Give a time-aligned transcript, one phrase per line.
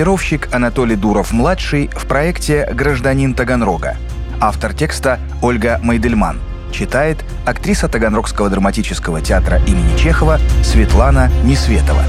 [0.00, 3.98] Дрессировщик Анатолий Дуров-младший в проекте «Гражданин Таганрога».
[4.40, 6.40] Автор текста Ольга Майдельман.
[6.72, 12.02] Читает актриса Таганрогского драматического театра имени Чехова Светлана Несветова.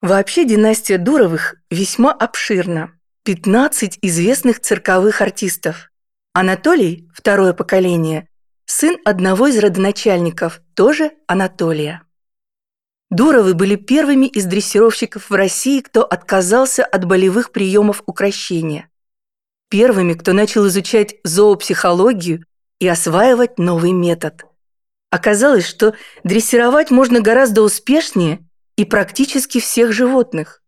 [0.00, 2.92] Вообще династия Дуровых весьма обширна.
[3.24, 5.90] 15 известных цирковых артистов.
[6.32, 8.28] Анатолий, второе поколение,
[8.70, 12.02] сын одного из родоначальников, тоже Анатолия.
[13.10, 18.88] Дуровы были первыми из дрессировщиков в России, кто отказался от болевых приемов укрощения.
[19.70, 22.44] Первыми, кто начал изучать зоопсихологию
[22.78, 24.46] и осваивать новый метод.
[25.10, 28.38] Оказалось, что дрессировать можно гораздо успешнее
[28.76, 30.62] и практически всех животных,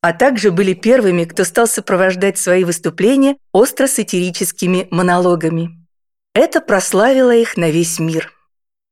[0.00, 5.77] а также были первыми, кто стал сопровождать свои выступления остро-сатирическими монологами.
[6.40, 8.32] Это прославило их на весь мир.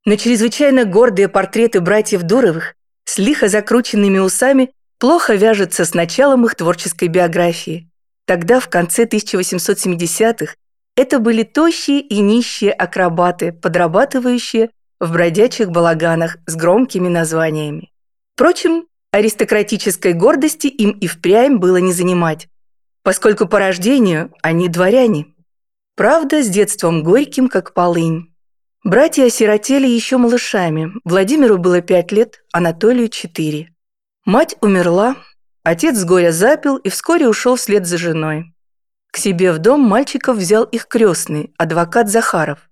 [0.05, 6.57] Но чрезвычайно гордые портреты братьев Дуровых с лихо закрученными усами плохо вяжутся с началом их
[6.57, 7.89] творческой биографии.
[8.25, 10.57] Тогда, в конце 1870-х,
[10.97, 17.93] это были тощие и нищие акробаты, подрабатывающие в бродячих балаганах с громкими названиями.
[18.35, 22.49] Впрочем, аристократической гордости им и впрямь было не занимать,
[23.05, 25.27] поскольку по рождению они дворяне.
[25.97, 28.31] Правда, с детством горьким, как полынь.
[28.85, 30.93] Братья осиротели еще малышами.
[31.05, 33.71] Владимиру было пять лет, Анатолию– четыре.
[34.27, 35.17] Мать умерла,
[35.63, 38.53] отец с горя запил и вскоре ушел вслед за женой.
[39.11, 42.69] К себе в дом мальчиков взял их крестный, адвокат Захаров.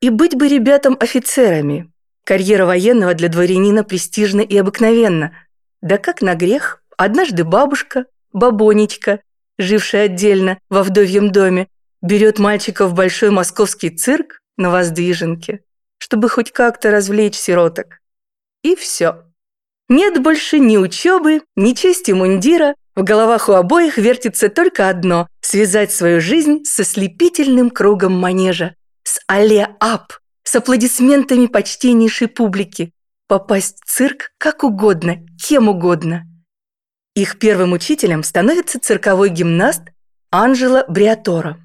[0.00, 1.92] И быть бы ребятам офицерами.
[2.22, 5.32] Карьера военного для дворянина престижна и обыкновенна.
[5.80, 9.18] Да как на грех, однажды бабушка, бабонечка,
[9.58, 11.66] жившая отдельно во вдовьем доме,
[12.02, 15.60] берет мальчика в большой московский цирк на Воздвиженке,
[15.98, 18.00] чтобы хоть как-то развлечь сироток.
[18.62, 19.24] И все.
[19.88, 25.92] Нет больше ни учебы, ни чести мундира, в головах у обоих вертится только одно– связать
[25.92, 30.12] свою жизнь со слепительным кругом манежа, с алле-ап,
[30.42, 32.92] с аплодисментами почтеннейшей публики,
[33.28, 36.24] попасть в цирк как угодно, кем угодно.
[37.14, 39.82] Их первым учителем становится цирковой гимнаст
[40.30, 41.61] Анжела Бриатора.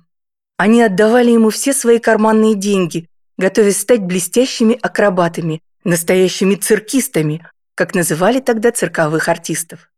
[0.58, 3.08] Они отдавали ему все свои карманные деньги,
[3.38, 9.92] готовясь стать блестящими акробатами, настоящими циркистами, как называли тогда цирковых артистов.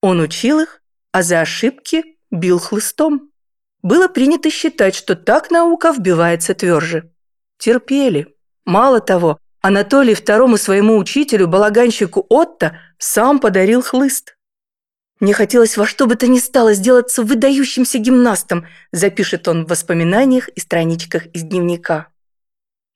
[0.00, 0.82] Он учил их,
[1.12, 3.30] а за ошибки бил хлыстом.
[3.82, 7.12] Было принято считать, что так наука вбивается тверже.
[7.58, 8.34] Терпели.
[8.64, 14.36] Мало того, Анатолий второму своему учителю, балаганщику Отто, сам подарил хлыст.
[15.22, 20.48] Мне хотелось во что бы то ни стало сделаться выдающимся гимнастом, запишет он в воспоминаниях
[20.48, 22.08] и страничках из дневника.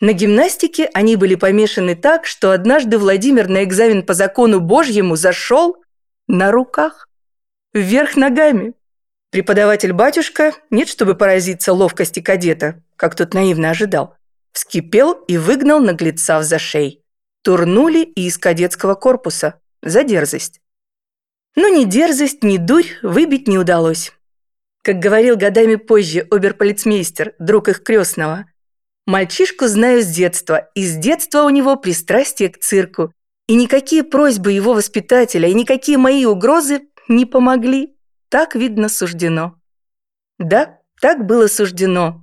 [0.00, 5.76] На гимнастике они были помешаны так, что однажды Владимир на экзамен по закону Божьему зашел
[6.26, 7.08] на руках,
[7.72, 8.74] вверх ногами.
[9.30, 14.16] Преподаватель-батюшка, нет, чтобы поразиться ловкости кадета, как тот наивно ожидал,
[14.50, 17.04] вскипел и выгнал наглеца в зашей.
[17.42, 20.60] Турнули и из кадетского корпуса за дерзость.
[21.56, 24.12] Но ни дерзость, ни дурь выбить не удалось.
[24.82, 28.44] Как говорил годами позже оберполицмейстер, друг их крестного,
[29.06, 33.12] «Мальчишку знаю с детства, и с детства у него пристрастие к цирку,
[33.48, 37.96] и никакие просьбы его воспитателя, и никакие мои угрозы не помогли.
[38.28, 39.54] Так, видно, суждено».
[40.38, 42.22] Да, так было суждено.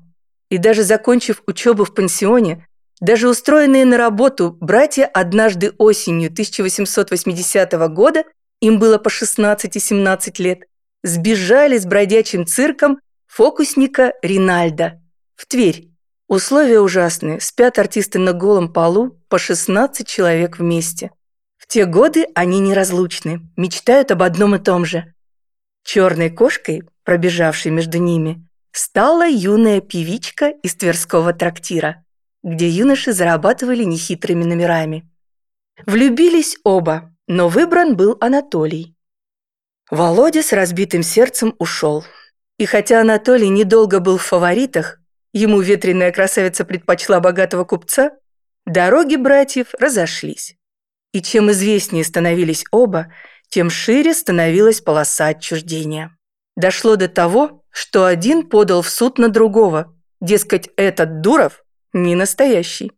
[0.50, 2.68] И даже закончив учебу в пансионе,
[3.00, 8.24] даже устроенные на работу братья однажды осенью 1880 года
[8.64, 10.64] им было по 16 и 17 лет,
[11.04, 12.98] сбежали с бродячим цирком
[13.28, 15.02] фокусника Ринальда
[15.36, 15.90] в Тверь.
[16.30, 21.12] Условия ужасные, спят артисты на голом полу, по 16 человек вместе.
[21.58, 25.14] В те годы они неразлучны, мечтают об одном и том же.
[25.84, 32.06] Черной кошкой, пробежавшей между ними, стала юная певичка из Тверского трактира,
[32.44, 35.06] где юноши зарабатывали нехитрыми номерами.
[35.86, 38.96] Влюбились оба, но выбран был Анатолий.
[39.90, 42.06] Володя с разбитым сердцем ушел.
[42.60, 45.00] И хотя Анатолий недолго был в фаворитах,
[45.34, 48.12] ему ветреная красавица предпочла богатого купца,
[48.68, 50.56] дороги братьев разошлись.
[51.12, 53.12] И чем известнее становились оба,
[53.50, 56.16] тем шире становилась полоса отчуждения.
[56.56, 61.64] Дошло до того, что один подал в суд на другого, дескать, этот Дуров
[61.94, 62.92] не настоящий.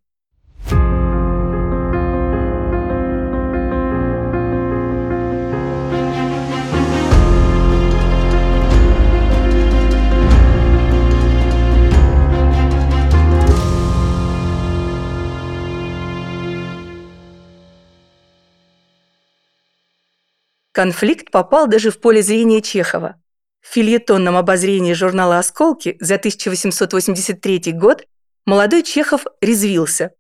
[20.76, 23.16] Конфликт попал даже в поле зрения Чехова.
[23.62, 28.04] В фильетонном обозрении журнала «Осколки» за 1883 год
[28.46, 30.12] молодой Чехов резвился.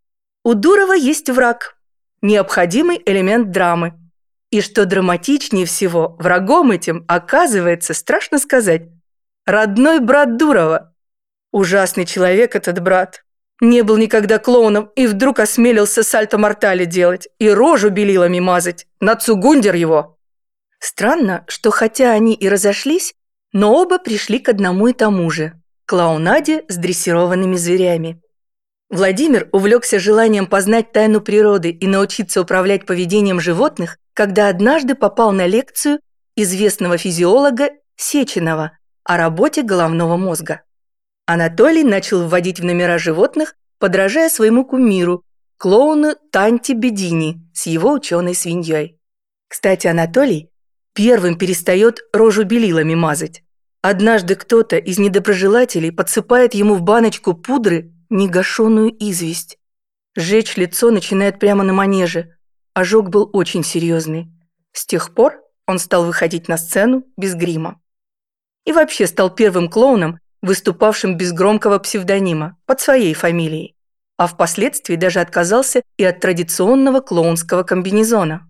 [0.45, 1.75] У Дурова есть враг,
[2.21, 3.95] необходимый элемент драмы.
[4.49, 8.83] И что драматичнее всего, врагом этим оказывается, страшно сказать,
[9.45, 10.95] родной брат Дурова.
[11.51, 13.25] Ужасный человек этот брат.
[13.59, 18.87] Не был никогда клоуном и вдруг осмелился сальто-мортале делать и рожу белилами мазать.
[19.01, 20.14] На цугундер его.
[20.87, 23.15] Странно, что хотя они и разошлись,
[23.51, 25.53] но оба пришли к одному и тому же–
[25.87, 28.21] клоунаде с дрессированными зверями.
[28.91, 35.47] Владимир увлекся желанием познать тайну природы и научиться управлять поведением животных, когда однажды попал на
[35.47, 36.01] лекцию
[36.35, 40.61] известного физиолога Сеченова о работе головного мозга.
[41.25, 45.23] Анатолий начал вводить в номера животных, подражая своему кумиру,
[45.57, 48.99] клоуну Танти Бедини с его ученой свиньей.
[49.47, 50.51] Кстати, Анатолий
[50.95, 53.43] первым перестает рожу белилами мазать.
[53.81, 59.59] Однажды кто-то из недоброжелателей подсыпает ему в баночку пудры негашенную известь.
[60.15, 62.35] Жечь лицо начинает прямо на манеже.
[62.73, 64.31] Ожог был очень серьезный.
[64.71, 67.79] С тех пор он стал выходить на сцену без грима.
[68.65, 73.75] И вообще стал первым клоуном, выступавшим без громкого псевдонима, под своей фамилией.
[74.17, 78.47] А впоследствии даже отказался и от традиционного клоунского комбинезона.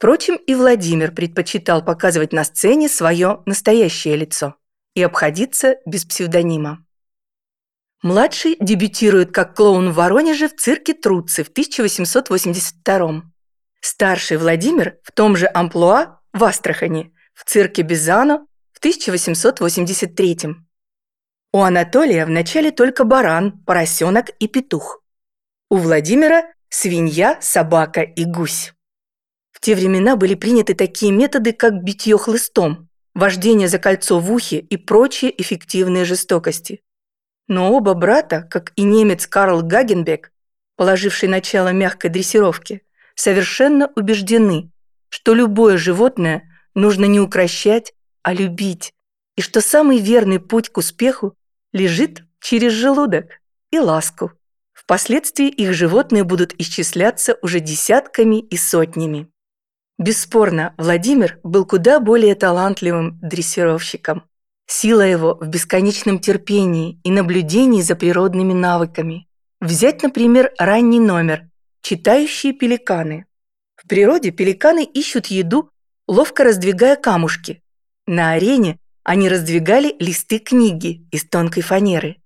[0.00, 4.54] Впрочем, и Владимир предпочитал показывать на сцене свое настоящее лицо
[4.94, 6.86] и обходиться без псевдонима.
[8.02, 13.24] Младший дебютирует как клоун в Воронеже в цирке Труцы в 1882
[13.82, 20.38] Старший Владимир в том же амплуа в Астрахани, в цирке Бизано в 1883
[21.52, 25.02] У Анатолия вначале только баран, поросенок и петух.
[25.68, 28.72] У Владимира свинья, собака и гусь.
[29.60, 34.58] В те времена были приняты такие методы, как битье хлыстом, вождение за кольцо в ухе
[34.58, 36.80] и прочие эффективные жестокости.
[37.46, 40.32] Но оба брата, как и немец Карл Гагенбек,
[40.76, 42.80] положивший начало мягкой дрессировке,
[43.14, 44.70] совершенно убеждены,
[45.10, 47.92] что любое животное нужно не укращать,
[48.22, 48.94] а любить,
[49.36, 51.36] и что самый верный путь к успеху
[51.74, 53.26] лежит через желудок
[53.70, 54.32] и ласку.
[54.72, 59.29] Впоследствии их животные будут исчисляться уже десятками и сотнями.
[60.00, 64.22] Бесспорно, Владимир был куда более талантливым дрессировщиком.
[64.66, 69.28] Сила его в бесконечном терпении и наблюдении за природными навыками.
[69.60, 71.50] Взять, например, ранний номер
[71.82, 73.26] «Читающие пеликаны».
[73.76, 75.70] В природе пеликаны ищут еду,
[76.08, 77.62] ловко раздвигая камушки.
[78.06, 82.16] На арене они раздвигали листы книги из тонкой фанеры.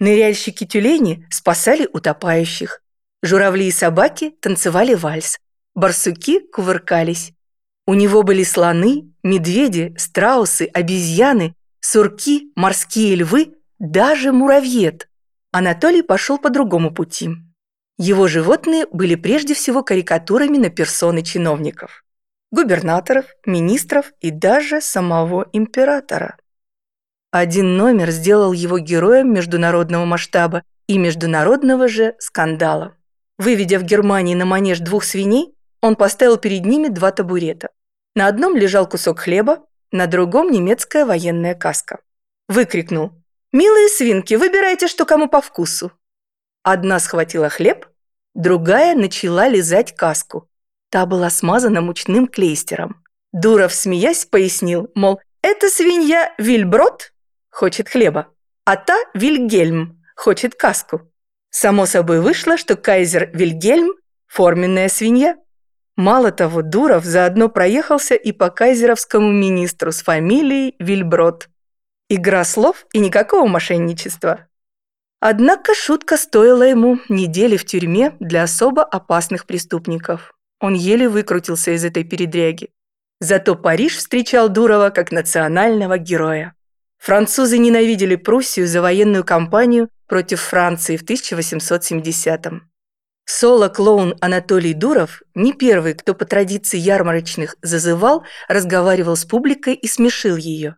[0.00, 2.82] Ныряльщики-тюлени спасали утопающих.
[3.22, 5.38] Журавли и собаки танцевали вальс.
[5.74, 7.32] Барсуки кувыркались.
[7.86, 15.08] У него были слоны, медведи, страусы, обезьяны, сурки, морские львы, даже муравьед.
[15.50, 17.30] Анатолий пошел по другому пути.
[17.98, 22.04] Его животные были прежде всего карикатурами на персоны чиновников.
[22.50, 26.36] Губернаторов, министров и даже самого императора.
[27.30, 32.94] Один номер сделал его героем международного масштаба и международного же скандала.
[33.38, 37.68] Выведя в Германии на манеж двух свиней, он поставил перед ними два табурета.
[38.14, 41.98] На одном лежал кусок хлеба, на другом немецкая военная каска.
[42.48, 43.12] Выкрикнул
[43.52, 45.92] «Милые свинки, выбирайте, что кому по вкусу».
[46.62, 47.86] Одна схватила хлеб,
[48.34, 50.48] другая начала лизать каску.
[50.90, 53.02] Та была смазана мучным клейстером.
[53.32, 57.12] Дуров, смеясь, пояснил, мол, эта свинья Вильброд
[57.50, 58.28] хочет хлеба,
[58.64, 61.10] а та Вильгельм хочет каску.
[61.50, 63.92] Само собой вышло, что кайзер Вильгельм–
[64.26, 65.36] форменная свинья.
[65.96, 71.48] Мало того, Дуров заодно проехался и по кайзеровскому министру с фамилией Вильброд.
[72.08, 74.48] Игра слов и никакого мошенничества.
[75.20, 80.32] Однако шутка стоила ему недели в тюрьме для особо опасных преступников.
[80.60, 82.70] Он еле выкрутился из этой передряги.
[83.20, 86.54] Зато Париж встречал Дурова как национального героя.
[86.98, 92.71] Французы ненавидели Пруссию за военную кампанию против Франции в 1870-м.
[93.34, 100.36] Соло-клоун Анатолий Дуров не первый, кто по традиции ярмарочных зазывал, разговаривал с публикой и смешил
[100.36, 100.76] ее.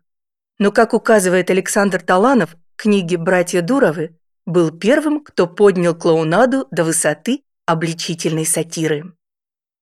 [0.57, 6.85] Но, как указывает Александр Таланов в книге «Братья Дуровы», был первым, кто поднял клоунаду до
[6.85, 9.11] высоты обличительной сатиры.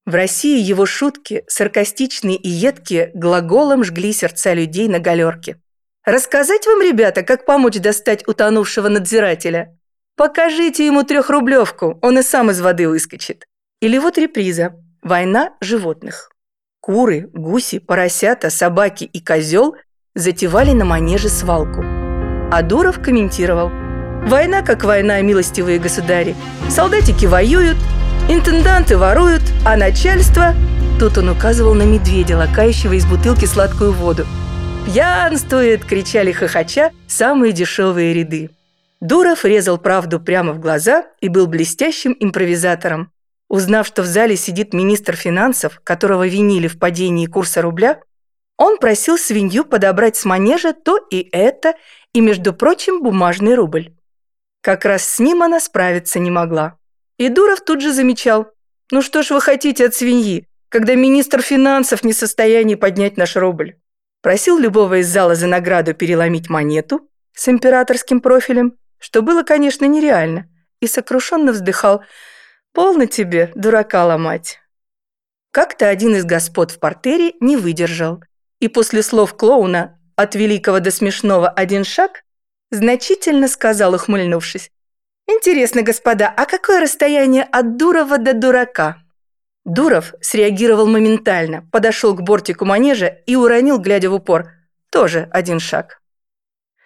[0.07, 5.61] В России его шутки, саркастичные и едкие, глаголом жгли сердца людей на галерке.
[6.05, 9.77] «Рассказать вам, ребята, как помочь достать утонувшего надзирателя?»
[10.15, 13.47] Покажите ему трехрублевку, он и сам из воды выскочит.
[13.81, 16.29] Или вот реприза «Война животных».
[16.81, 19.75] Куры, гуси, поросята, собаки и козел
[20.13, 21.81] затевали на манеже свалку.
[21.81, 23.71] А Дуров комментировал.
[24.27, 26.35] «Война как война, милостивые государи.
[26.69, 27.77] Солдатики воюют,
[28.29, 30.53] интенданты воруют, а начальство...»
[30.99, 34.25] Тут он указывал на медведя, лакающего из бутылки сладкую воду.
[34.85, 38.51] «Пьянствует!»– кричали хохоча самые дешевые ряды.
[39.03, 43.11] Дуров резал правду прямо в глаза и был блестящим импровизатором.
[43.49, 47.99] Узнав, что в зале сидит министр финансов, которого винили в падении курса рубля,
[48.57, 51.73] он просил свинью подобрать с манежа то и это,
[52.13, 53.93] и, между прочим, бумажный рубль.
[54.61, 56.77] Как раз с ним она справиться не могла.
[57.17, 58.53] И Дуров тут же замечал,
[58.89, 63.35] «Ну что ж вы хотите от свиньи, когда министр финансов не в состоянии поднять наш
[63.35, 63.75] рубль?»
[64.21, 70.47] Просил любого из зала за награду переломить монету с императорским профилем, что было, конечно, нереально,
[70.79, 72.05] и сокрушенно вздыхал,
[72.71, 74.61] «Полно тебе, дурака ломать».
[75.51, 78.23] Как-то один из господ в портере не выдержал
[78.61, 82.23] и после слов клоуна «от великого до смешного один шаг»
[82.71, 84.71] значительно сказал, ухмыльнувшись.
[85.27, 88.99] «Интересно, господа, а какое расстояние от Дурова до дурака?»
[89.65, 94.49] Дуров среагировал моментально, подошел к бортику манежа и уронил, глядя в упор.
[94.89, 95.99] Тоже один шаг.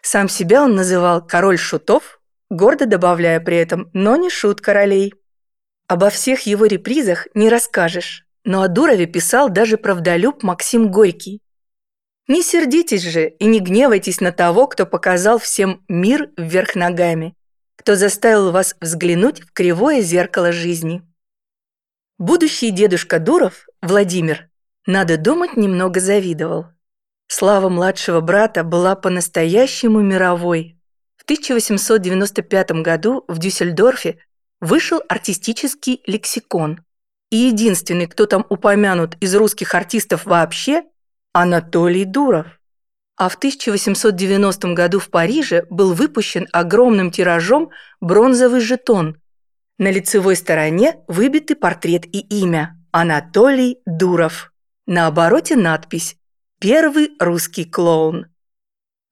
[0.09, 5.13] Сам себя он называл «король шутов», гордо добавляя при этом «но не шут королей».
[5.89, 11.41] Обо всех его репризах не расскажешь, но о Дурове писал даже правдолюб Максим Горький.
[12.29, 17.35] Не сердитесь же и не гневайтесь на того, кто показал всем мир вверх ногами,
[17.75, 21.01] кто заставил вас взглянуть в кривое зеркало жизни.
[22.17, 24.49] Будущий дедушка Дуров, Владимир,
[24.85, 26.67] надо думать, немного завидовал.
[27.27, 30.77] Слава младшего брата была по-настоящему мировой.
[31.17, 34.19] В 1895 году в Дюссельдорфе
[34.62, 36.79] вышел артистический лексикон.
[37.29, 40.84] И единственный, кто там упомянут из русских артистов вообще,
[41.34, 42.48] Анатолий Дуров.
[43.17, 49.17] А в 1890 году в Париже был выпущен огромным тиражом бронзовый жетон.
[49.77, 54.53] На лицевой стороне выбиты портрет и имя Анатолий Дуров.
[54.86, 56.15] На обороте надпись
[56.59, 58.27] «Первый русский клоун».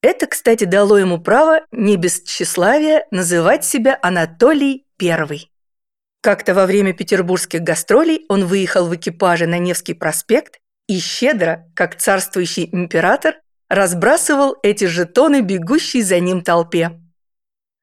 [0.01, 5.51] Это, кстати, дало ему право не без тщеславия называть себя Анатолий Первый.
[6.21, 11.95] Как-то во время петербургских гастролей он выехал в экипаже на Невский проспект и щедро, как
[11.97, 13.35] царствующий император,
[13.69, 16.99] разбрасывал эти жетоны бегущей за ним толпе.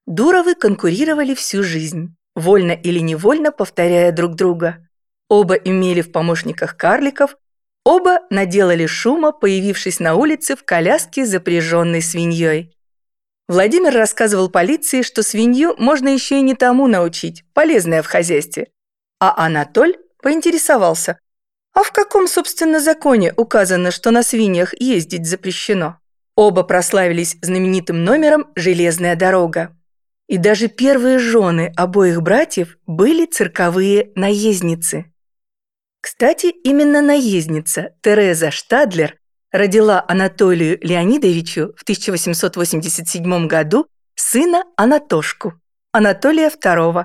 [0.06, 4.88] Дуровы конкурировали всю жизнь, вольно или невольно повторяя друг друга.
[5.28, 7.36] Оба имели в помощниках карликов,
[7.84, 12.76] оба наделали шума, появившись на улице в коляске, запряженной свиньей.
[13.48, 18.68] Владимир рассказывал полиции, что свинью можно еще и не тому научить, полезная в хозяйстве.
[19.20, 21.18] А Анатоль поинтересовался,
[21.74, 25.98] а в каком, собственно, законе указано, что на свиньях ездить запрещено?
[26.36, 29.76] Оба прославились знаменитым номером «Железная дорога».
[30.28, 35.11] И даже первые жены обоих братьев были цирковые наездницы.
[36.02, 39.18] Кстати, именно наездница Тереза Штадлер
[39.52, 45.54] родила Анатолию Леонидовичу в 1887 году сына Анатошку,
[45.92, 47.04] Анатолия II,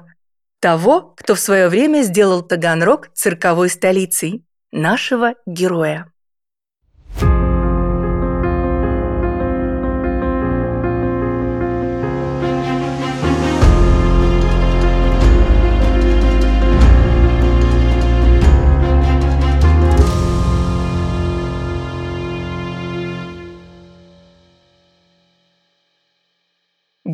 [0.60, 6.12] того, кто в свое время сделал Таганрог цирковой столицей нашего героя.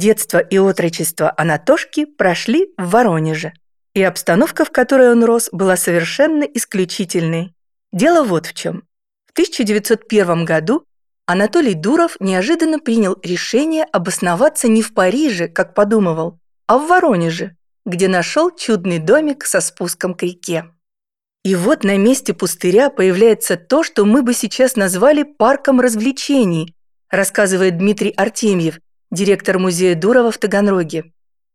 [0.03, 3.53] Детство и отрочество Анатошки прошли в Воронеже
[3.93, 7.55] и обстановка, в которой он рос, была совершенно исключительной.
[7.93, 8.83] Дело вот в чем.
[9.25, 10.83] В 1901 году
[11.25, 17.55] Анатолий Дуров неожиданно принял решение обосноваться не в Париже, как подумывал, а в Воронеже,
[17.85, 20.65] где нашел чудный домик со спуском к реке.
[21.45, 26.75] И вот на месте пустыря появляется то, что мы бы сейчас назвали парком развлечений,
[27.09, 28.79] рассказывает Дмитрий Артемьев,
[29.13, 31.13] директор музея Дурова в Таганроге.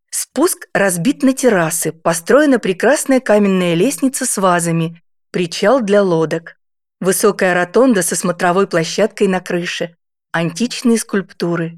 [0.09, 5.01] Спуск разбит на террасы, построена прекрасная каменная лестница с вазами,
[5.31, 6.55] причал для лодок.
[6.99, 9.95] Высокая ротонда со смотровой площадкой на крыше,
[10.31, 11.77] античные скульптуры.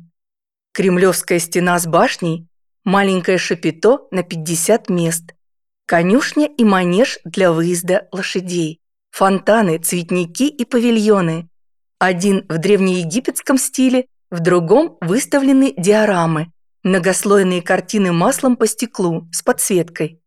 [0.71, 2.47] Кремлевская стена с башней,
[2.83, 5.33] маленькое шапито на 50 мест,
[5.85, 11.50] конюшня и манеж для выезда лошадей, фонтаны, цветники и павильоны.
[12.00, 16.51] Один в древнеегипетском стиле, в другом выставлены диорамы,
[16.83, 20.21] многослойные картины маслом по стеклу с подсветкой.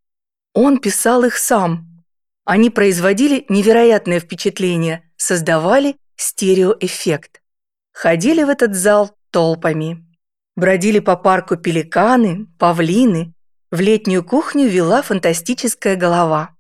[0.53, 2.05] Он писал их сам.
[2.45, 7.41] Они производили невероятное впечатление, создавали стереоэффект.
[7.93, 10.05] Ходили в этот зал толпами.
[10.55, 13.33] Бродили по парку пеликаны, павлины.
[13.71, 16.51] В летнюю кухню вела фантастическая голова.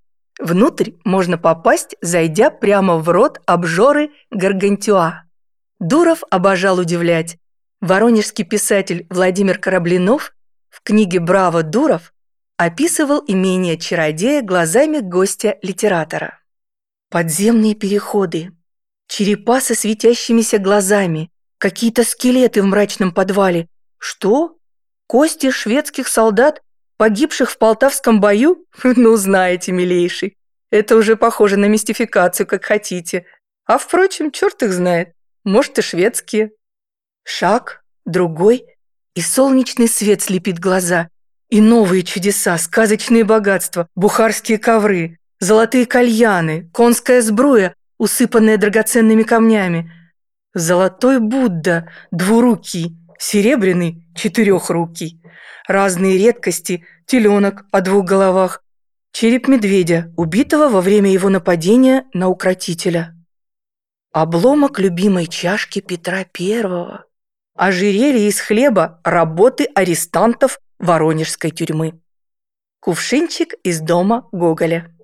[0.40, 5.23] Внутрь можно попасть, зайдя прямо в рот обжоры Гаргантюа.
[5.84, 7.36] Дуров обожал удивлять.
[7.82, 10.34] Воронежский писатель Владимир Кораблинов
[10.70, 12.14] в книге «Браво, Дуров»
[12.56, 16.40] описывал имение чародея глазами гостя-литератора.
[17.10, 18.52] Подземные переходы,
[19.08, 23.68] черепа со светящимися глазами, какие-то скелеты в мрачном подвале.
[23.98, 24.56] Что?
[25.06, 26.62] Кости шведских солдат,
[26.96, 28.64] погибших в Полтавском бою?
[28.84, 30.38] Ну, знаете, милейший.
[30.70, 33.26] Это уже похоже на мистификацию, как хотите.
[33.66, 35.14] А впрочем, черт их знает.
[35.44, 36.52] Может, и шведские.
[37.22, 38.66] Шаг, другой,
[39.14, 41.08] и солнечный свет слепит глаза.
[41.50, 49.92] И новые чудеса, сказочные богатства, бухарские ковры, золотые кальяны, конская сбруя, усыпанная драгоценными камнями.
[50.54, 55.20] Золотой Будда, двурукий, серебряный, четырехрукий.
[55.68, 58.62] Разные редкости, теленок о двух головах,
[59.12, 63.14] череп медведя, убитого во время его нападения на укротителя.
[64.14, 67.06] Обломок любимой чашки Петра Первого
[67.56, 72.00] ожерелье из хлеба работы арестантов Воронежской тюрьмы.
[72.78, 74.94] Кувшинчик из дома Гоголя.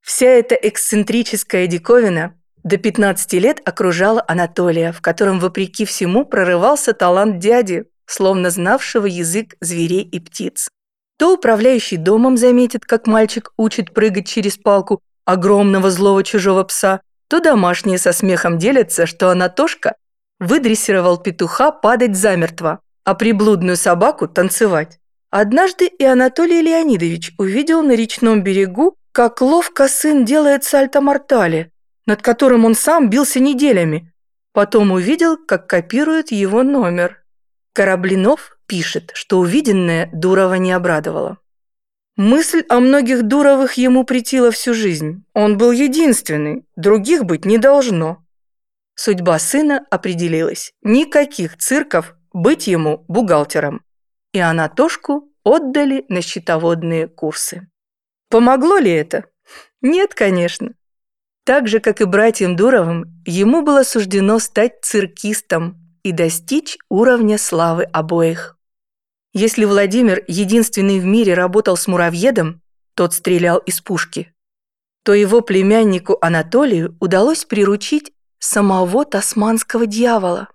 [0.00, 2.34] Вся эта эксцентрическая диковина
[2.64, 9.54] до 15 лет окружала Анатолия, в котором, вопреки всему, прорывался талант дяди, словно знавшего язык
[9.60, 10.68] зверей и птиц.
[11.16, 17.40] То управляющий домом заметит, как мальчик учит прыгать через палку огромного злого чужого пса, то
[17.40, 19.94] домашние со смехом делятся, что Анатошка
[20.40, 24.98] выдрессировал петуха падать замертво, а приблудную собаку танцевать.
[25.30, 31.70] Однажды и Анатолий Леонидович увидел на речном берегу, как ловко сын делает сальто-мортале,
[32.06, 34.12] над которым он сам бился неделями.
[34.52, 37.22] Потом увидел, как копирует его номер.
[37.74, 41.38] Кораблинов пишет, что увиденное Дурова не обрадовало.
[42.18, 45.24] Мысль о многих Дуровых ему притила всю жизнь.
[45.34, 48.26] Он был единственный, других быть не должно.
[48.96, 50.72] Судьба сына определилась.
[50.82, 53.82] Никаких цирков быть ему бухгалтером.
[54.32, 57.68] И Анатошку отдали на счетоводные курсы.
[58.30, 59.26] Помогло ли это?
[59.80, 60.72] Нет, конечно.
[61.44, 67.84] Так же, как и братьям Дуровым, ему было суждено стать циркистом и достичь уровня славы
[67.84, 68.57] обоих.
[69.40, 72.60] Если Владимир, единственный в мире, работал с муравьедом,
[72.96, 74.32] тот стрелял из пушки,
[75.04, 80.48] то его племяннику Анатолию удалось приручить самого тасманского дьявола.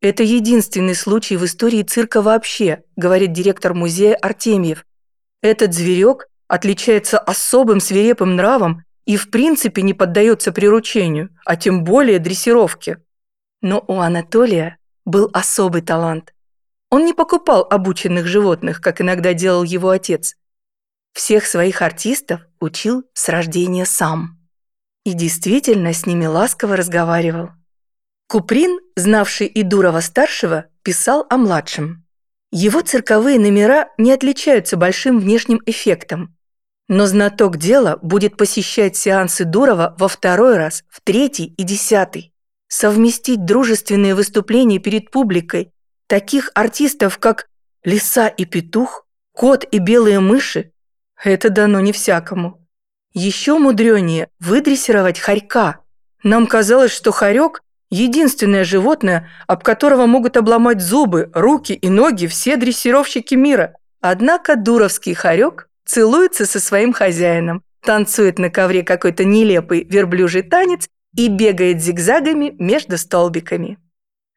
[0.00, 4.86] Это единственный случай в истории цирка вообще, говорит директор музея Артемьев.
[5.42, 12.20] Этот зверек отличается особым свирепым нравом и в принципе не поддается приручению, а тем более
[12.20, 12.98] дрессировке.
[13.60, 16.32] Но у Анатолия был особый талант.
[16.90, 20.36] Он не покупал обученных животных, как иногда делал его отец.
[21.12, 24.38] Всех своих артистов учил с рождения сам
[25.04, 27.50] и действительно с ними ласково разговаривал.
[28.28, 32.04] Куприн, знавший и Дурова-старшего, писал о младшем.
[32.52, 36.36] Его цирковые номера не отличаются большим внешним эффектом,
[36.88, 42.34] но знаток дела будет посещать сеансы Дурова во второй раз, в третий и десятый.
[42.66, 45.72] Совместить дружественные выступления перед публикой
[46.10, 47.46] таких артистов, как
[47.84, 50.72] Лиса и Петух, Кот и Белые мыши–
[51.24, 52.66] это дано не всякому.
[53.14, 55.78] Еще мудренее выдрессировать хорька.
[56.24, 62.56] Нам казалось, что хорек– единственное животное, об которого могут обломать зубы, руки и ноги все
[62.56, 63.76] дрессировщики мира.
[64.00, 71.28] Однако дуровский хорек целуется со своим хозяином, танцует на ковре какой-то нелепый верблюжий танец и
[71.28, 73.78] бегает зигзагами между столбиками.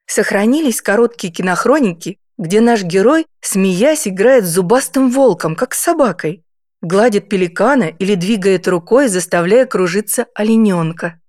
[0.06, 6.44] Сохранились короткие кинохроники, где наш герой, смеясь, играет с зубастым волком, как с собакой
[6.84, 11.20] гладит пеликана или двигает рукой, заставляя кружиться олененка.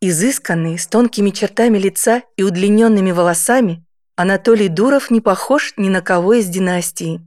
[0.00, 3.84] Изысканный, с тонкими чертами лица и удлиненными волосами,
[4.16, 7.20] Анатолий Дуров не похож ни на кого из династии.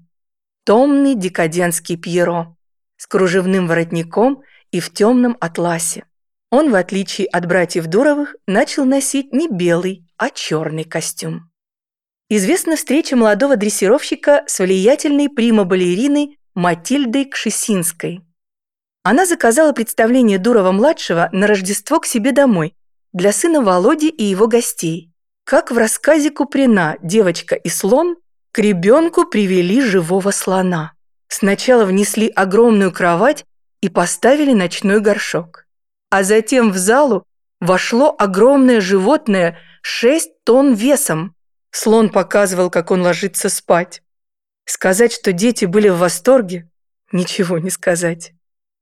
[0.65, 2.57] Томный декадентский Пьеро,
[2.97, 4.41] с кружевным воротником
[4.71, 6.05] и в темном атласе.
[6.51, 11.51] Он, в отличие от братьев Дуровых, начал носить не белый, а черный костюм.
[12.29, 18.21] Известна встреча молодого дрессировщика с влиятельной прима-балериной Матильдой Кшесинской.
[19.03, 22.73] Она заказала представление Дурова-младшего на Рождество к себе домой
[23.13, 25.11] для сына Володи и его гостей.
[25.43, 28.17] Как в рассказе Куприна «Девочка и слон»
[28.51, 30.93] к ребенку привели живого слона.
[31.27, 33.45] Сначала внесли огромную кровать
[33.81, 35.64] и поставили ночной горшок.
[36.09, 37.25] А затем в залу
[37.59, 41.35] вошло огромное животное 6 тонн весом.
[41.71, 44.01] Слон показывал, как он ложится спать.
[44.65, 46.69] Сказать, что дети были в восторге,
[47.11, 48.33] ничего не сказать.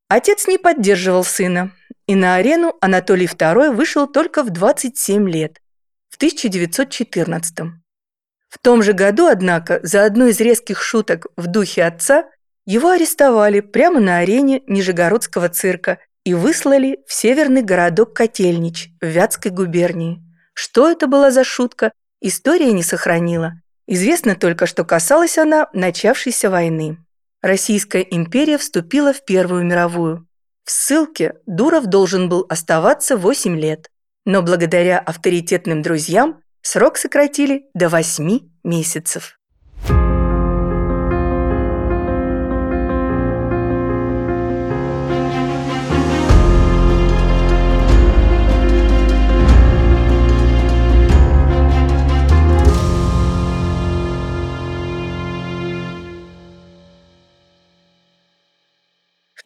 [0.09, 1.71] Отец не поддерживал сына,
[2.07, 5.61] и на арену Анатолий II вышел только в 27 лет,
[6.09, 7.71] в 1914 -м.
[8.49, 12.29] В том же году, однако, за одну из резких шуток в духе отца
[12.65, 19.51] его арестовали прямо на арене Нижегородского цирка и выслали в северный городок Котельнич в Вятской
[19.51, 20.21] губернии.
[20.53, 23.53] Что это была за шутка, история не сохранила.
[23.87, 26.97] Известно только, что касалась она начавшейся войны.
[27.41, 30.27] Российская империя вступила в Первую мировую.
[30.63, 33.89] В ссылке Дуров должен был оставаться 8 лет,
[34.25, 39.37] но благодаря авторитетным друзьям срок сократили до 8 месяцев.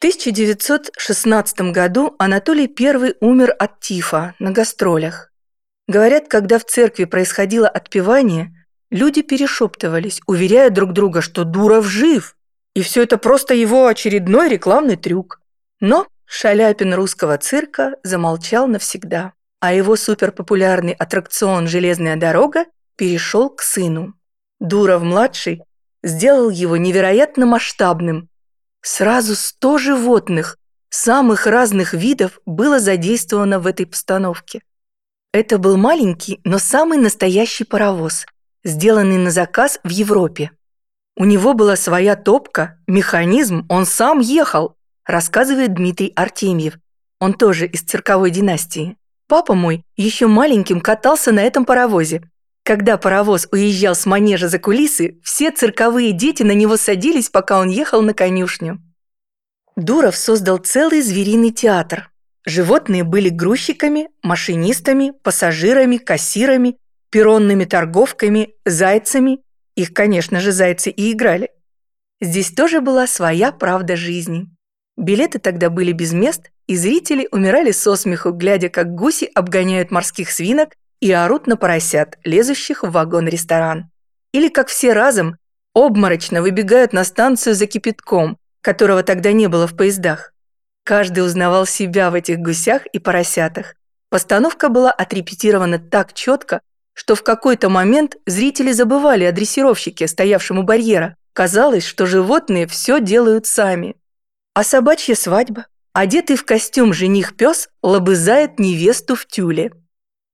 [0.08, 5.34] 1916 году Анатолий I умер от тифа на гастролях.
[5.86, 8.54] Говорят, когда в церкви происходило отпевание,
[8.89, 12.38] люди перешептывались, уверяя друг друга, что Дуров жив,
[12.74, 15.41] и все это просто его очередной рекламный трюк.
[15.82, 22.63] Но Шаляпин русского цирка замолчал навсегда, а его суперпопулярный аттракцион «Железная дорога»
[22.96, 24.13] перешел к сыну.
[24.62, 25.63] Дуров-младший
[26.02, 28.30] сделал его невероятно масштабным,
[28.89, 30.58] Сразу сто животных
[30.89, 34.62] самых разных видов было задействовано в этой постановке.
[35.34, 38.26] Это был маленький, но самый настоящий паровоз,
[38.63, 40.52] сделанный на заказ в Европе.
[41.17, 46.78] У него была своя топка, механизм, он сам ехал, рассказывает Дмитрий Артемьев.
[47.19, 48.95] Он тоже из цирковой династии.
[49.28, 52.23] Папа мой еще маленьким катался на этом паровозе.
[52.67, 57.69] Когда паровоз уезжал с манежа за кулисы, все цирковые дети на него садились, пока он
[57.69, 58.82] ехал на конюшню.
[59.77, 62.12] Дуров создал целый звериный театр.
[62.45, 66.75] Животные были грузчиками, машинистами, пассажирами, кассирами,
[67.10, 69.39] перронными торговками, зайцами.
[69.77, 71.51] Их, конечно же, зайцы и играли.
[72.19, 74.49] Здесь тоже была своя правда жизни.
[74.97, 80.30] Билеты тогда были без мест, и зрители умирали со смеху, глядя, как гуси обгоняют морских
[80.32, 83.89] свинок и орут на поросят, лезущих в вагон-ресторан.
[84.31, 85.38] Или как все разом
[85.73, 90.33] обморочно выбегают на станцию за кипятком, которого тогда не было в поездах.
[90.83, 93.75] Каждый узнавал себя в этих гусях и поросятах.
[94.10, 96.62] Постановка была отрепетирована так четко,
[96.93, 101.15] что в какой-то момент зрители забывали о дрессировщике, стоявшем у барьера.
[101.33, 103.95] Казалось, что животные все делают сами.
[104.55, 105.67] А собачья свадьба?
[105.93, 109.71] Одетый в костюм жених-пес лобызает невесту в тюле.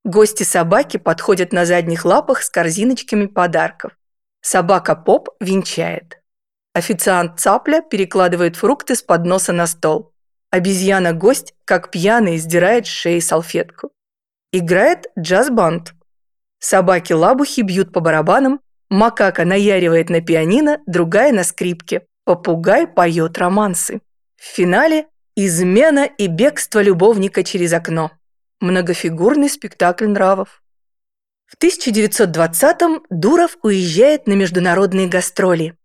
[0.05, 3.93] Гости собаки подходят на задних лапах с корзиночками подарков.
[4.41, 6.21] Собака Поп венчает.
[6.73, 10.11] Официант Цапля перекладывает фрукты с подноса на стол.
[10.51, 13.91] Обезьяна-гость, как пьяный, сдирает с шеи салфетку.
[14.51, 15.93] Играет джаз-банд.
[16.59, 22.05] Собаки-лабухи бьют по барабанам, макака наяривает на пианино, другая на скрипке.
[22.25, 24.01] Попугай поет романсы.
[24.35, 28.11] В финале измена и бегство любовника через окно
[28.63, 30.63] многофигурный спектакль нравов.
[31.45, 35.77] В 1920-м Дуров уезжает на международные гастроли.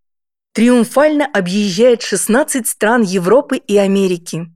[0.54, 4.46] Триумфально объезжает 16 стран Европы и Америки.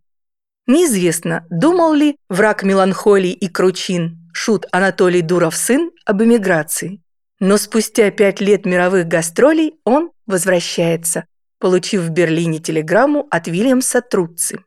[0.66, 7.02] Неизвестно, думал ли враг меланхолии и кручин, шут Анатолий Дуров сын, об эмиграции.
[7.40, 11.26] Но спустя пять лет мировых гастролей он возвращается,
[11.58, 14.60] получив в Берлине телеграмму от Вильямса Труцци.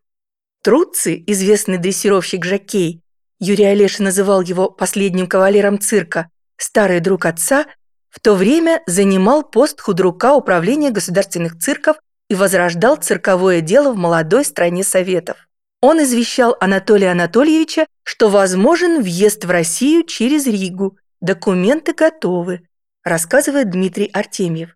[0.62, 3.02] Труцци, известный дрессировщик Жакей,
[3.40, 7.66] Юрий Олешин называл его последним кавалером цирка, старый друг отца,
[8.10, 11.98] в то время занимал пост худрука управления государственных цирков
[12.30, 15.48] и возрождал цирковое дело в молодой стране Советов.
[15.82, 22.62] Он извещал Анатолия Анатольевича, что возможен въезд в Россию через Ригу, документы готовы,
[23.04, 24.76] рассказывает Дмитрий Артемьев.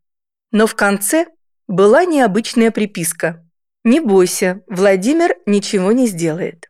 [0.52, 1.28] Но в конце
[1.68, 3.46] была необычная приписка.
[3.84, 6.69] «Не бойся, Владимир ничего не сделает».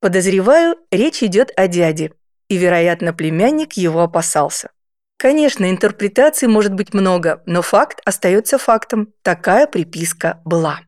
[0.00, 2.12] Подозреваю, речь идет о дяде,
[2.48, 4.70] и, вероятно, племянник его опасался.
[5.16, 9.12] Конечно, интерпретаций может быть много, но факт остается фактом.
[9.22, 10.80] Такая приписка была.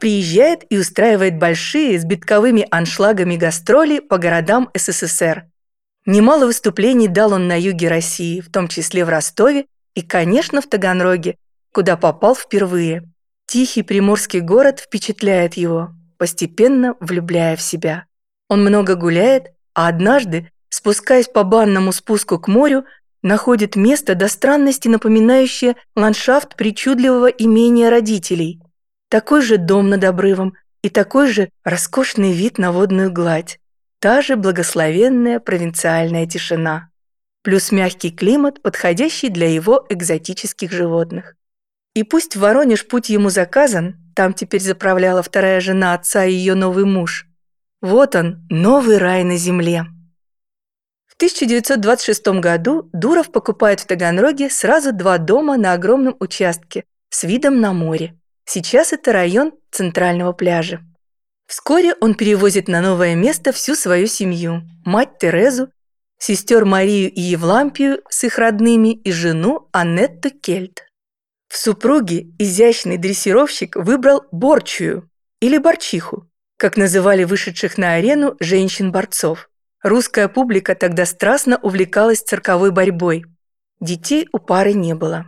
[0.00, 5.46] Приезжает и устраивает большие с битковыми аншлагами гастроли по городам СССР.
[6.06, 10.66] Немало выступлений дал он на юге России, в том числе в Ростове и, конечно, в
[10.66, 11.36] Таганроге,
[11.72, 13.10] куда попал впервые.
[13.46, 18.04] Тихий приморский город впечатляет его, постепенно влюбляя в себя.
[18.48, 22.84] Он много гуляет, а однажды, спускаясь по банному спуску к морю,
[23.22, 28.62] находит место до странности напоминающее ландшафт причудливого имения родителей–
[29.08, 33.58] такой же дом над обрывом и такой же роскошный вид на водную гладь.
[34.00, 36.90] Та же благословенная провинциальная тишина.
[37.42, 41.34] Плюс мягкий климат, подходящий для его экзотических животных.
[41.94, 46.54] И пусть в Воронеж путь ему заказан, там теперь заправляла вторая жена отца и ее
[46.54, 47.26] новый муж.
[47.80, 49.86] Вот он, новый рай на земле.
[51.06, 57.60] В 1926 году Дуров покупает в Таганроге сразу два дома на огромном участке с видом
[57.60, 58.14] на море.
[58.50, 60.80] Сейчас это район центрального пляжа.
[61.46, 65.70] Вскоре он перевозит на новое место всю свою семью, мать Терезу,
[66.18, 70.86] сестер Марию и Евлампию с их родными и жену Аннетту Кельт.
[71.48, 79.50] В супруге изящный дрессировщик выбрал борчую или борчиху, как называли вышедших на арену женщин-борцов.
[79.82, 83.26] Русская публика тогда страстно увлекалась цирковой борьбой.
[83.78, 85.26] Детей у пары не было.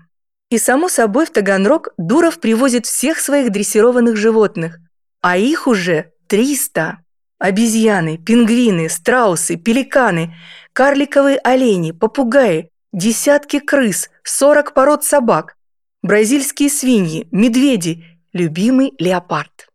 [0.50, 4.78] И, само собой, в Таганрог Дуров привозит всех своих дрессированных животных,
[5.20, 6.98] а их уже 300.
[7.38, 10.34] Обезьяны, пингвины, страусы, пеликаны,
[10.72, 15.56] карликовые олени, попугаи, десятки крыс, 40 пород собак,
[16.02, 19.68] бразильские свиньи, медведи, любимый леопард.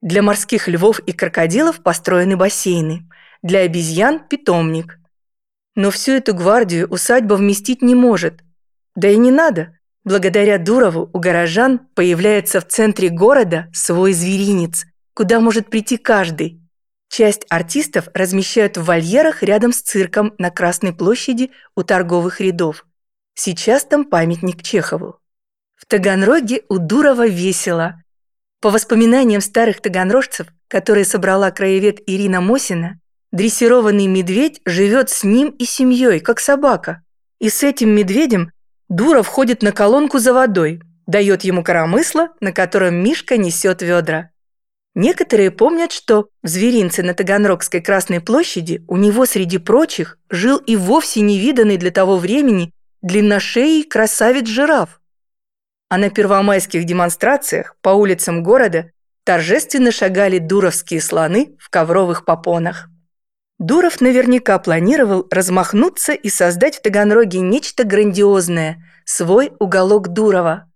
[0.00, 3.06] Для морских львов и крокодилов построены бассейны,
[3.42, 4.98] для обезьян– питомник.
[5.74, 8.42] Но всю эту гвардию усадьба вместить не может.
[8.94, 9.74] Да и не надо–
[10.06, 16.60] Благодаря Дурову у горожан появляется в центре города свой зверинец, куда может прийти каждый.
[17.08, 22.86] Часть артистов размещают в вольерах рядом с цирком на Красной площади у торговых рядов.
[23.34, 25.18] Сейчас там памятник Чехову.
[25.74, 28.00] В Таганроге у Дурова весело.
[28.60, 33.00] По воспоминаниям старых таганрожцев, которые собрала краевед Ирина Мосина,
[33.32, 37.02] дрессированный медведь живет с ним и семьей, как собака.
[37.40, 38.52] И с этим медведем
[38.88, 44.30] Дура входит на колонку за водой, дает ему коромысло, на котором Мишка несет ведра.
[44.94, 50.76] Некоторые помнят, что в зверинце на Таганрогской Красной площади у него среди прочих жил и
[50.76, 52.72] вовсе невиданный для того времени
[53.02, 55.00] длинношеий красавец-жираф.
[55.90, 58.90] А на первомайских демонстрациях по улицам города
[59.24, 62.88] торжественно шагали дуровские слоны в ковровых попонах.
[63.58, 70.70] Дуров наверняка планировал размахнуться и создать в Таганроге нечто грандиозное, свой уголок Дурова.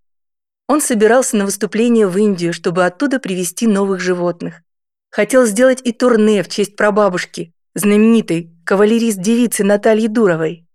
[0.66, 4.62] Он собирался на выступление в Индию, чтобы оттуда привезти новых животных.
[5.10, 10.66] Хотел сделать и турне в честь прабабушки, знаменитой кавалерист-девицы Натальи Дуровой.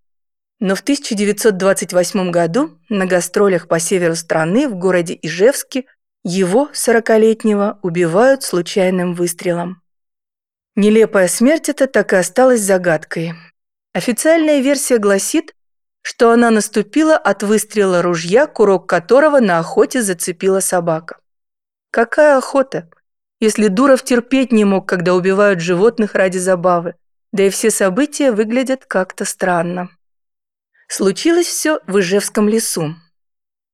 [0.59, 5.85] Но в 1928 году на гастролях по северу страны в городе Ижевске
[6.23, 9.81] его, 40-летнего, убивают случайным выстрелом.
[10.75, 13.33] Нелепая смерть эта так и осталась загадкой.
[13.93, 15.55] Официальная версия гласит,
[16.01, 21.19] что она наступила от выстрела ружья, курок которого на охоте зацепила собака.
[21.91, 22.89] Какая охота,
[23.39, 26.95] если Дуров терпеть не мог, когда убивают животных ради забавы,
[27.31, 29.89] да и все события выглядят как-то странно.
[30.89, 32.95] Случилось все в Ижевском лесу.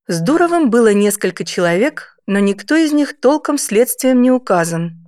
[0.06, 5.01] С Дуровым было несколько человек, но никто из них толком следствием не указан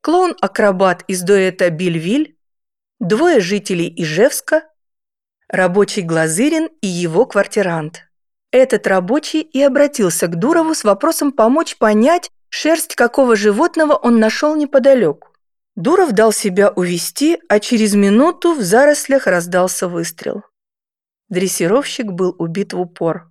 [0.00, 2.38] клоун-акробат из дуэта Бильвиль,
[2.98, 4.62] двое жителей Ижевска,
[5.48, 8.04] рабочий Глазырин и его квартирант.
[8.50, 14.56] Этот рабочий и обратился к Дурову с вопросом помочь понять, шерсть какого животного он нашел
[14.56, 15.28] неподалеку.
[15.76, 20.42] Дуров дал себя увести, а через минуту в зарослях раздался выстрел.
[21.28, 23.30] Дрессировщик был убит в упор.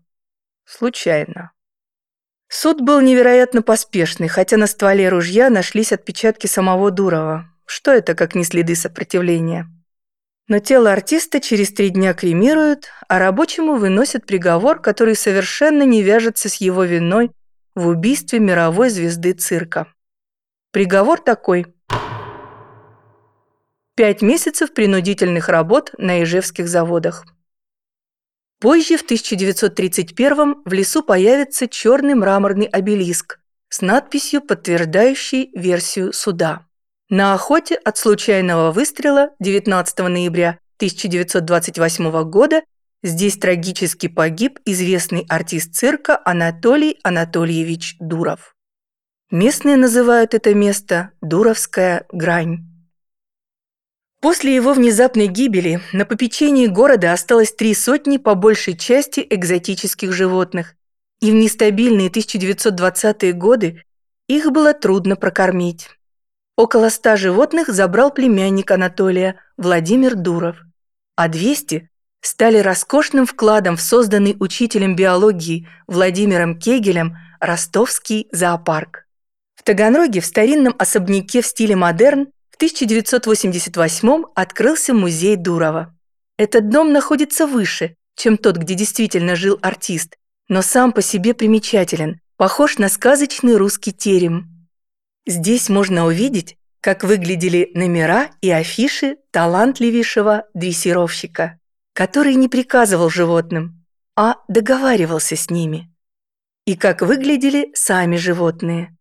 [0.64, 1.52] Случайно.
[2.50, 7.46] Суд был невероятно поспешный, хотя на стволе ружья нашлись отпечатки самого Дурова.
[7.66, 9.68] Что это, как не следы сопротивления?
[10.48, 16.48] Но тело артиста через три дня кремируют, а рабочему выносят приговор, который совершенно не вяжется
[16.48, 17.32] с его виной
[17.76, 19.88] в убийстве мировой звезды цирка.
[20.72, 21.68] Приговор такой.
[23.96, 27.26] Пять месяцев принудительных работ на Ижевских заводах.
[28.60, 33.40] Позже, в 1931 в лесу появится черный мраморный обелиск
[33.70, 36.66] с надписью, подтверждающей версию суда.
[37.10, 42.64] На охоте от случайного выстрела 19 ноября 1928 года
[43.04, 48.56] здесь трагически погиб известный артист цирка Анатолий Анатольевич Дуров.
[49.30, 52.66] Местные называют это место Дуровская грань.
[54.20, 60.74] После его внезапной гибели на попечении города осталось три сотни по большей части экзотических животных,
[61.22, 63.84] и в нестабильные 1920-е годы
[64.28, 65.90] их было трудно прокормить.
[66.56, 70.58] Около ста животных забрал племянник Анатолия Владимир Дуров,
[71.16, 71.88] а 200
[72.22, 79.06] стали роскошным вкладом в созданный учителем биологии Владимиром Кегелем ростовский зоопарк.
[79.54, 85.96] В Таганроге в старинном особняке в стиле модерн в 1988 открылся музей Дурова.
[86.38, 90.18] Этот дом находится выше, чем тот, где действительно жил артист,
[90.48, 94.68] но сам по себе примечателен, похож на сказочный русский терем.
[95.28, 101.60] Здесь можно увидеть, как выглядели номера и афиши талантливейшего дрессировщика,
[101.94, 105.94] который не приказывал животным, а договаривался с ними.
[106.66, 108.97] И как выглядели сами животные.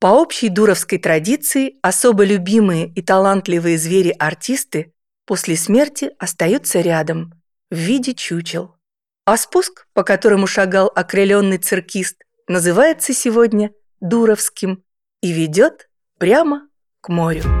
[0.00, 4.92] По общей дуровской традиции особо любимые и талантливые звери-артисты
[5.26, 7.34] после смерти остаются рядом
[7.70, 8.76] в виде чучел.
[9.24, 14.84] А спуск, по которому шагал окрыленный циркист, называется сегодня Дуровским
[15.20, 16.68] и ведет прямо
[17.00, 17.57] к морю.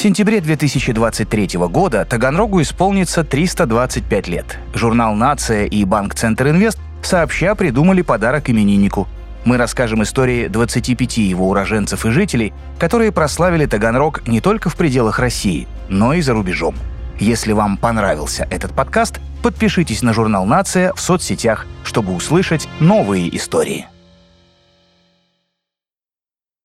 [0.00, 4.58] В сентябре 2023 года Таганрогу исполнится 325 лет.
[4.72, 9.06] Журнал «Нация» и Банк Центр Инвест сообща придумали подарок имениннику–
[9.44, 15.18] мы расскажем истории 25 его уроженцев и жителей, которые прославили Таганрог не только в пределах
[15.18, 16.74] России, но и за рубежом.
[17.18, 23.86] Если вам понравился этот подкаст, подпишитесь на журнал «Нация» в соцсетях, чтобы услышать новые истории.